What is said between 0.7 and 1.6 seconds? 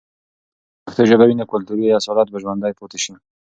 که پښتو ژبه وي، نو